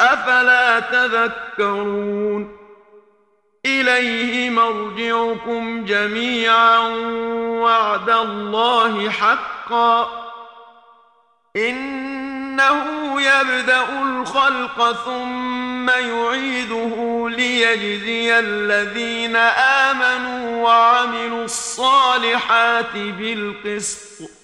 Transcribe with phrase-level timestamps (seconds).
[0.00, 2.56] أفلا تذكرون؟
[3.66, 6.78] إليه مرجعكم جميعا
[7.60, 10.24] وعد الله حقا.
[11.56, 12.84] إنه
[13.22, 24.43] يبدأ الخلق ثم يعيده ليجزي الذين آمنوا وعملوا الصالحات بالقسط.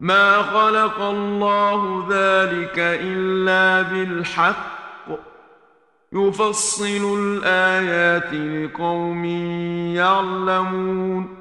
[0.00, 4.78] ما خلق الله ذلك الا بالحق
[6.12, 9.24] يفصل الايات لقوم
[9.94, 11.38] يعلمون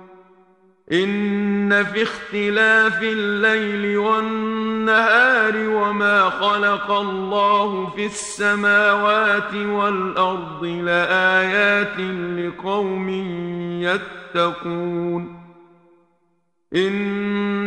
[0.91, 11.99] إن في اختلاف الليل والنهار وما خلق الله في السماوات والأرض لآيات
[12.37, 13.09] لقوم
[13.81, 15.37] يتقون
[16.75, 17.66] إن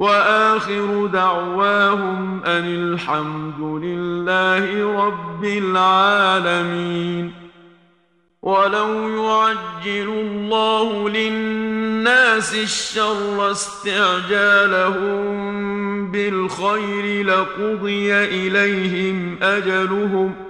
[0.00, 7.32] وآخر دعواهم أن الحمد لله رب العالمين.
[8.42, 15.20] ولو يعجل الله للناس الشر استعجالهم
[16.10, 20.49] بالخير لقضي إليهم أجلهم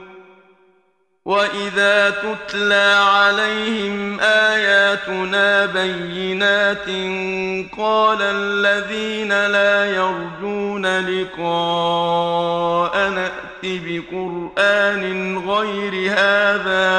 [1.25, 6.85] واذا تتلى عليهم اياتنا بينات
[7.77, 12.29] قال الذين لا يرجون لقاء
[13.09, 16.89] نات بقران غير هذا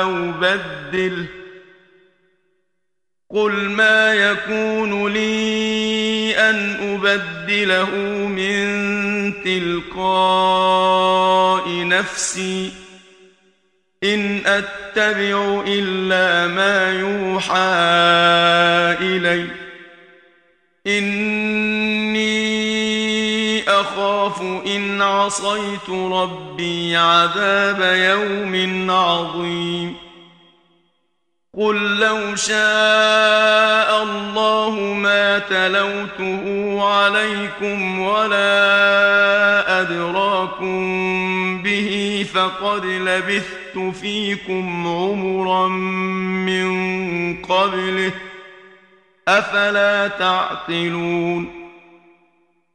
[0.00, 1.26] أو بدله
[3.30, 7.90] قل ما يكون لي ان ابدله
[8.28, 8.62] من
[9.44, 10.62] تلقاء
[11.86, 12.81] نفسي
[14.04, 17.54] إن أتبع إلا ما يوحى
[19.00, 19.46] إلي.
[20.86, 22.32] إني
[23.68, 30.01] أخاف إن عصيت ربي عذاب يوم عظيم.
[31.58, 40.82] قل لو شاء الله ما تلوته عليكم ولا أدراكم
[41.62, 46.72] به فقد لبثت فيكم عمرا من
[47.42, 48.12] قبله
[49.28, 51.61] أفلا تعقلون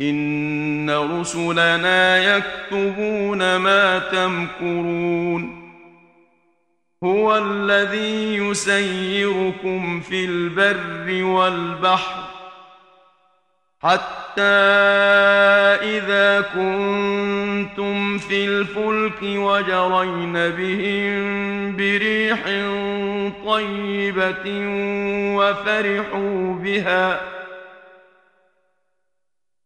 [0.00, 5.68] ان رسلنا يكتبون ما تمكرون
[7.04, 12.24] هو الذي يسيركم في البر والبحر
[13.80, 14.42] حتى
[15.82, 22.44] إذا كنتم في الفلك وجرين بهم بريح
[23.46, 24.46] طيبة
[25.36, 27.37] وفرحوا بها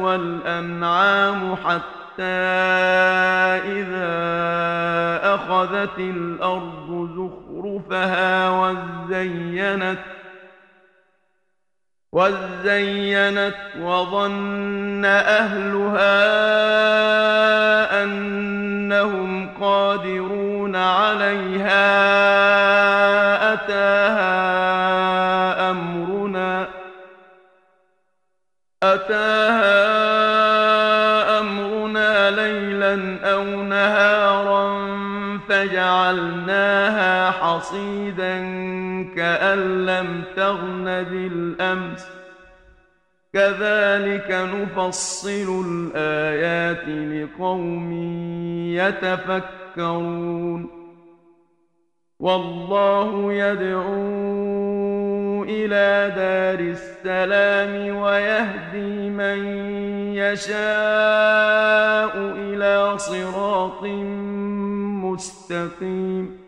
[0.00, 2.22] والأنعام حتى
[3.64, 4.14] إذا
[5.34, 9.98] أخذت الأرض زخرفها وزينت
[12.12, 16.24] وزينت وظن أهلها
[18.04, 21.94] أنهم قادرون عليها
[23.52, 24.43] أتاها
[29.04, 29.80] أتاها
[31.40, 34.84] أمرنا ليلا أو نهارا
[35.48, 38.38] فجعلناها حصيدا
[39.16, 42.06] كأن لم تغن بالأمس.
[43.32, 47.92] كذلك نفصل الآيات لقوم
[49.76, 50.70] يتفكرون.
[52.20, 54.73] والله يدعو
[55.48, 59.38] إلى دار السلام ويهدي من
[60.14, 60.54] يشاء
[62.16, 63.82] إلى صراط
[65.04, 66.44] مستقيم.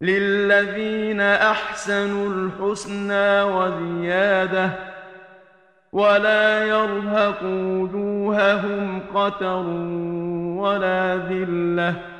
[0.00, 4.70] للذين أحسنوا الحسنى وزيادة
[5.92, 9.66] ولا يرهق وجوههم قتر
[10.62, 12.15] ولا ذلة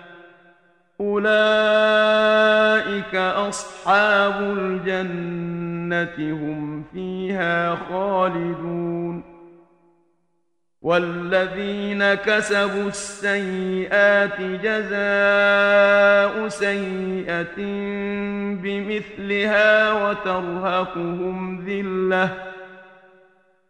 [1.00, 9.22] أولئك أصحاب الجنة هم فيها خالدون
[10.82, 14.88] والذين كسبوا السيئات جزاء
[16.48, 17.56] سيئة
[18.62, 22.55] بمثلها وترهقهم ذلة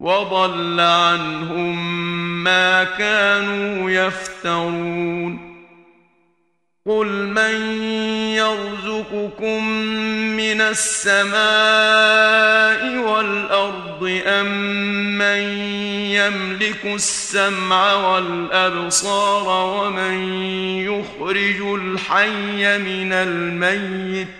[0.00, 2.04] وضل عنهم
[2.44, 5.50] ما كانوا يفترون.
[6.86, 7.82] قل من
[8.32, 9.68] يرزقكم
[10.36, 11.40] من السماء
[12.98, 14.46] والأرض أم
[15.18, 15.42] من
[16.10, 20.32] يملك السمع والأبصار ومن
[20.82, 24.39] يخرج الحي من الميت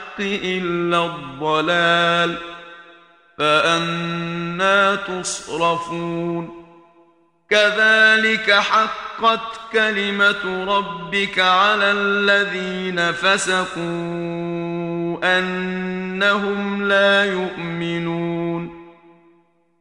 [0.19, 2.37] إلا الضلال
[3.37, 6.61] فأنا تصرفون
[7.49, 13.81] كذلك حقت كلمة ربك على الذين فسقوا
[15.23, 18.80] أنهم لا يؤمنون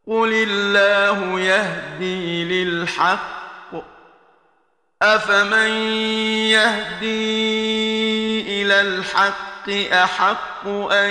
[0.07, 3.39] قل الله يهدي للحق
[5.03, 5.71] أفمن
[6.51, 7.03] يهدي
[8.63, 11.11] إلى الحق أحق أن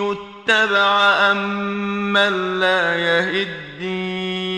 [0.00, 4.57] يتبع أم من لا يهدي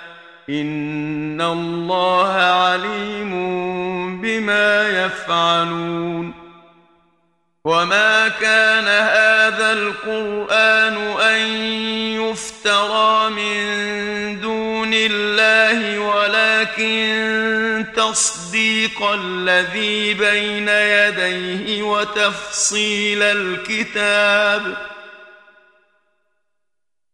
[0.49, 3.31] ان الله عليم
[4.21, 6.33] بما يفعلون
[7.65, 11.41] وما كان هذا القران ان
[12.21, 24.91] يفترى من دون الله ولكن تصديق الذي بين يديه وتفصيل الكتاب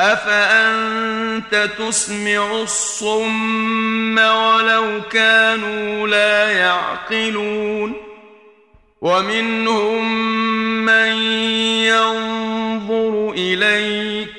[0.00, 7.92] أفأنت تسمع الصم ولو كانوا لا يعقلون
[9.00, 10.26] ومنهم
[10.84, 11.12] من
[11.86, 14.32] ينظر إليك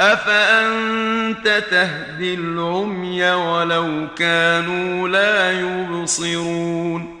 [0.00, 7.20] أفأنت تهدي العمي ولو كانوا لا يبصرون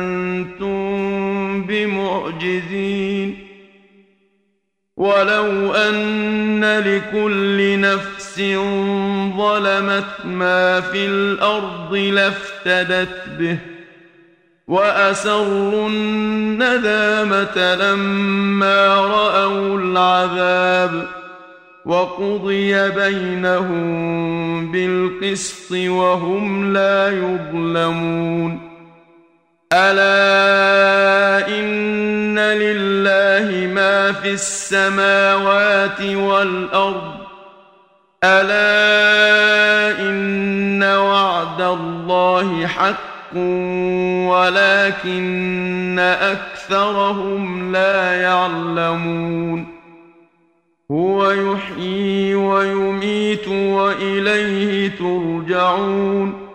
[5.01, 8.37] ولو أن لكل نفس
[9.37, 13.57] ظلمت ما في الأرض لافتدت به
[14.67, 21.07] وأسروا الندامة لما رأوا العذاب
[21.85, 28.71] وقضي بينهم بالقسط وهم لا يظلمون.
[29.73, 30.80] ألا
[34.21, 37.13] في السماوات والأرض
[38.23, 43.35] ألا إن وعد الله حق
[44.27, 49.67] ولكن أكثرهم لا يعلمون
[50.91, 56.47] هو يحيي ويميت وإليه ترجعون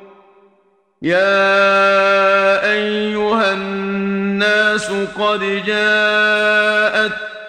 [1.02, 5.42] يا أيها الناس قد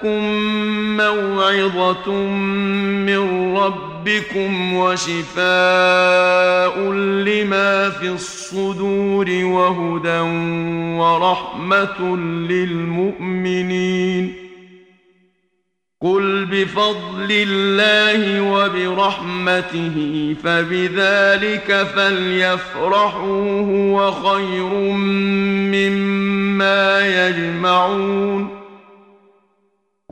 [0.03, 2.11] جاءتكم موعظة
[3.05, 5.45] من ربكم وشفاء
[7.01, 10.19] لما في الصدور وهدى
[10.99, 12.17] ورحمة
[12.49, 14.33] للمؤمنين.
[16.01, 24.73] قل بفضل الله وبرحمته فبذلك فليفرحوا هو خير
[25.73, 28.56] مما يجمعون.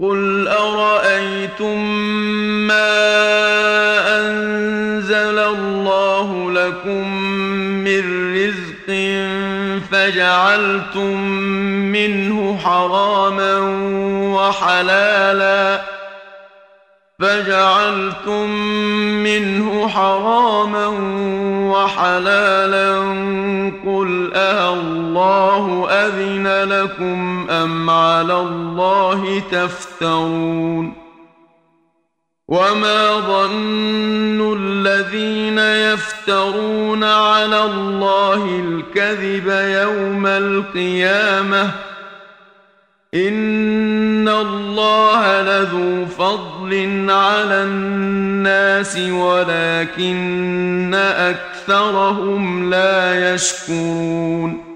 [0.01, 1.79] قل ارايتم
[2.67, 2.97] ما
[4.19, 7.11] انزل الله لكم
[7.83, 8.87] من رزق
[9.91, 11.21] فجعلتم
[11.91, 13.59] منه حراما
[14.35, 15.81] وحلالا
[17.19, 18.49] فجعلتم
[19.23, 20.87] منه حراما
[21.71, 22.97] وحلالا
[23.85, 30.93] قل أه الله أذن لكم أم على الله تفترون
[32.47, 41.71] وما ظن الذين يفترون على الله الكذب يوم القيامة
[43.13, 46.54] إن الله لذو فضل
[47.09, 54.75] على الناس ولكن أكثرهم لا يشكرون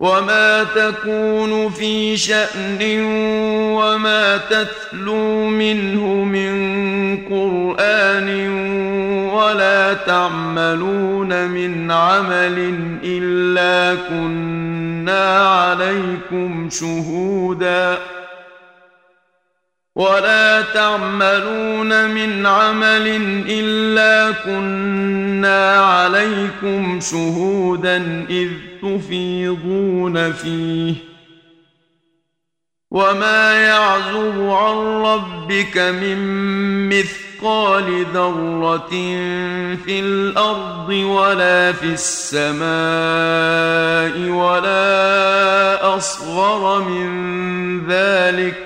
[0.00, 3.00] وما تكون في شأن
[3.72, 6.56] وما تتلو منه من
[7.30, 8.48] قرآن
[9.28, 18.15] ولا تعملون من عمل إلا كنا عليكم شهوداً
[19.96, 23.06] ولا تعملون من عمل
[23.48, 28.48] الا كنا عليكم شهودا اذ
[28.82, 30.94] تفيضون فيه
[32.90, 36.18] وما يعزب عن ربك من
[36.88, 38.90] مثقال ذره
[39.76, 42.66] في الأرض ولا في السماء
[44.30, 48.65] ولا اصغر من ذلك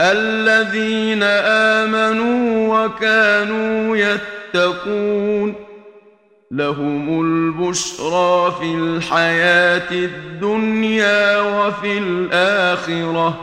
[0.00, 1.22] الذين
[1.82, 5.54] آمنوا وكانوا يتقون
[6.50, 13.40] لهم البشرى في الحياة الدنيا وفي الآخرة.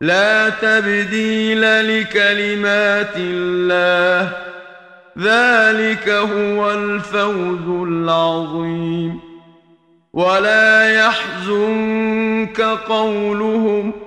[0.00, 4.32] لا تبديل لكلمات الله.
[5.18, 9.20] ذلك هو الفوز العظيم.
[10.12, 14.01] ولا يحزنك قولهم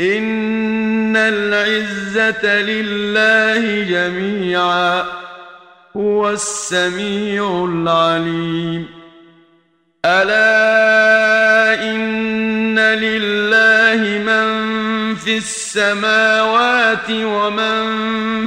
[0.00, 5.04] ان العزه لله جميعا
[5.96, 8.86] هو السميع العليم
[10.04, 17.86] الا ان لله من في السماوات ومن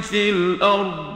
[0.01, 1.15] في الأرض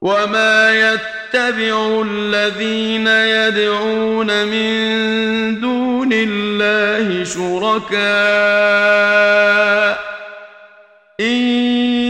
[0.00, 8.04] وما يتبع الذين يدعون من دون الله شركاء.
[11.20, 11.36] إن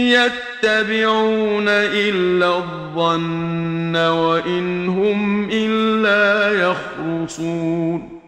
[0.09, 8.21] يتبعون إلا الظن وإن هم إلا يخرصون.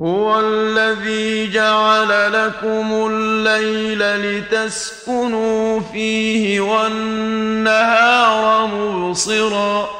[0.00, 9.99] هو الذي جعل لكم الليل لتسكنوا فيه والنهار مبصرا.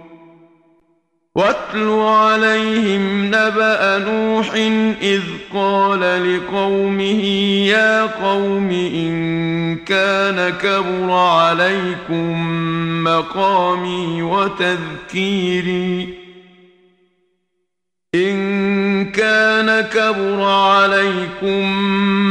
[1.41, 4.53] واتل عليهم نبأ نوح
[5.01, 5.21] إذ
[5.53, 7.23] قال لقومه
[7.65, 12.33] يا قوم إن كان كبر عليكم
[13.03, 16.13] مقامي وتذكيري.
[18.15, 21.65] إن كان كبر عليكم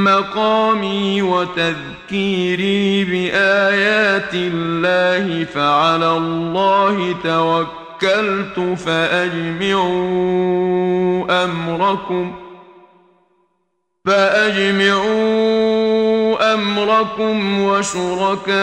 [0.04, 9.84] مقامي وتذكيري بآيات الله فعلى الله توكل توكلت فأجمعوا
[11.44, 12.32] أمركم.
[14.04, 15.40] فأجمعوا
[16.54, 18.62] أمركم وشركاءكم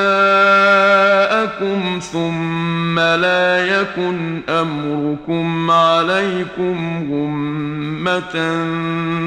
[2.12, 8.65] ثم لا يكن أمركم عليكم غمة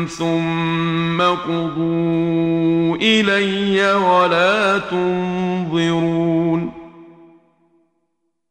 [0.06, 6.79] ثم قضوا إلي ولا تنظرون.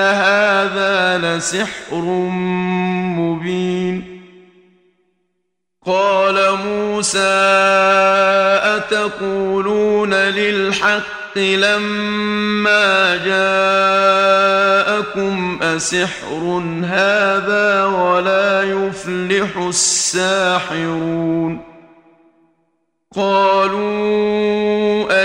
[0.00, 2.00] هذا لسحر
[3.18, 4.20] مبين
[5.86, 7.18] قال موسى
[8.76, 13.16] اتقولون للحق لما
[14.90, 21.60] جاءكم اسحر هذا ولا يفلح الساحرون
[23.16, 25.24] قالوا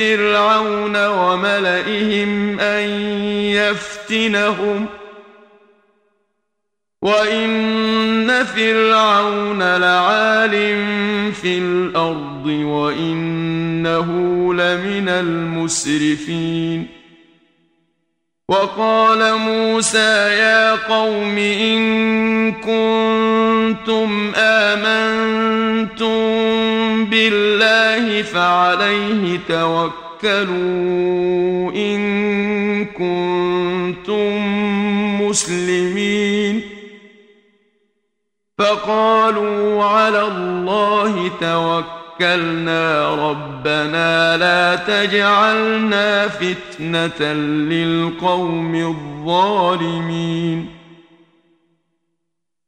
[0.00, 2.88] فرعون وملئهم أن
[3.52, 4.86] يفتنهم
[7.02, 10.50] وإن فرعون لعال
[11.32, 14.08] في الأرض وإنه
[14.54, 16.99] لمن المسرفين
[18.50, 26.10] وقال موسى يا قوم إن كنتم آمنتم
[27.04, 30.52] بالله فعليه توكلوا
[31.72, 32.00] إن
[32.84, 34.36] كنتم
[35.22, 35.99] مسلمين.
[42.20, 50.66] توكلنا ربنا لا تجعلنا فتنة للقوم الظالمين.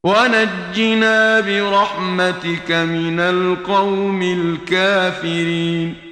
[0.04, 6.11] ونجنا برحمتك من القوم الكافرين.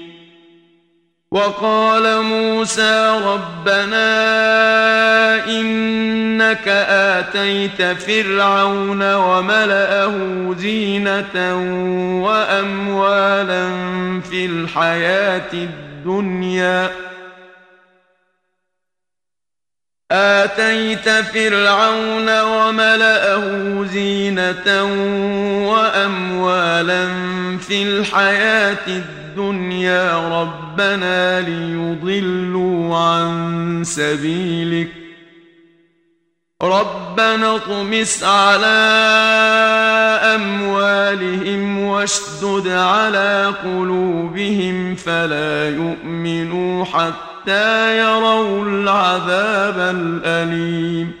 [1.31, 4.05] وقال موسى ربنا
[5.45, 10.15] إنك آتيت فرعون وملأه
[10.57, 11.55] زينة
[12.23, 13.69] وأموالا
[14.21, 16.91] في الحياة الدنيا.
[20.11, 24.83] آتيت فرعون وملأه زينة
[25.71, 27.07] وأموالا
[27.57, 29.20] في الحياة الدنيا.
[30.41, 34.91] ربنا ليضلوا عن سبيلك.
[36.63, 38.89] ربنا اطمس على
[40.35, 51.20] أموالهم واشدد على قلوبهم فلا يؤمنوا حتى حتى يروا العذاب الأليم.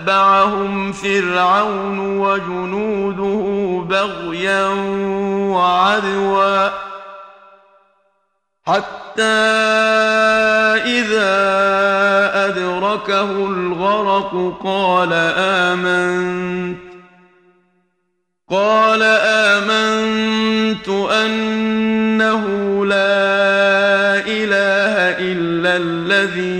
[0.00, 4.66] فأتبعهم فرعون وجنوده بغيا
[5.52, 6.68] وعدوا
[8.66, 9.22] حتى
[10.84, 11.30] إذا
[12.46, 16.78] أدركه الغرق قال آمنت
[18.50, 22.46] قال آمنت أنه
[22.86, 26.59] لا إله إلا الذي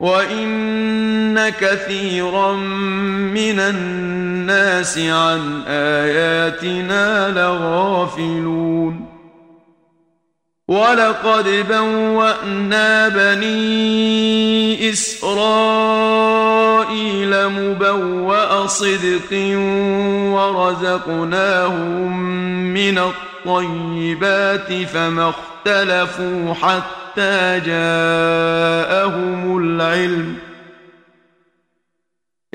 [0.00, 9.08] وإن كثيرا من الناس عن آياتنا لغافلون
[10.68, 15.38] ولقد بوأنا بني إسرائيل
[17.48, 19.32] مبوأ صدق
[20.34, 22.22] ورزقناهم
[22.74, 26.97] من الطيبات فما اختلفوا حتى
[27.66, 30.34] جاءهم العلم.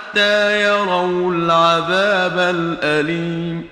[0.17, 3.69] يروا العذاب الأليم.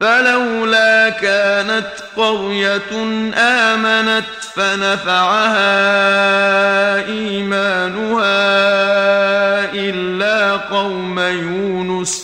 [0.00, 2.92] فلولا كانت قرية
[3.34, 5.66] آمنت فنفعها
[7.06, 8.34] إيمانها
[9.74, 12.23] إلا قوم يونس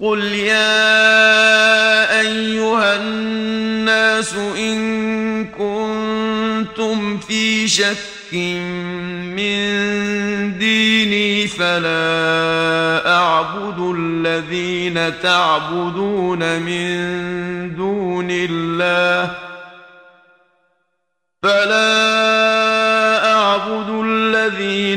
[0.00, 0.80] قل يا
[2.20, 8.34] ايها الناس ان كنتم في شك
[9.36, 9.60] من
[10.58, 19.30] ديني فلا اعبد الذين تعبدون من دون الله
[21.42, 22.29] فلا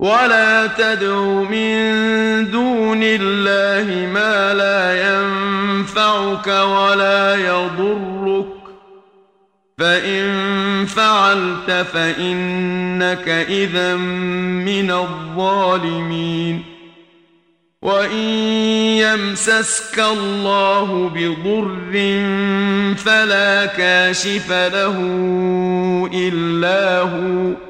[0.00, 8.46] ولا تدع من دون الله ما لا ينفعك ولا يضرك
[9.78, 16.62] فان فعلت فانك اذا من الظالمين
[17.82, 18.16] وان
[18.96, 21.92] يمسسك الله بضر
[22.96, 24.96] فلا كاشف له
[26.14, 27.69] الا هو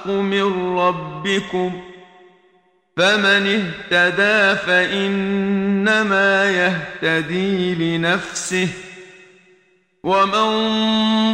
[0.00, 1.72] الحق من ربكم
[2.96, 8.68] فمن اهتدى فإنما يهتدي لنفسه
[10.04, 10.48] ومن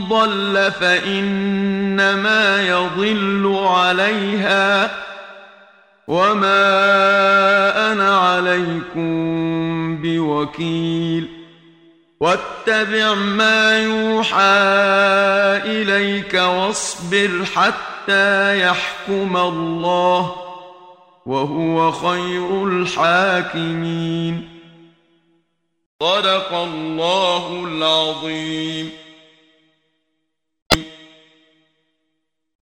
[0.08, 4.90] ضل فإنما يضل عليها
[6.08, 6.72] وما
[7.92, 9.16] أنا عليكم
[10.02, 11.35] بوكيل
[12.20, 14.38] واتبع ما يوحى
[15.64, 20.36] إليك واصبر حتى يحكم الله
[21.26, 24.48] وهو خير الحاكمين.
[26.00, 29.05] صدق الله العظيم.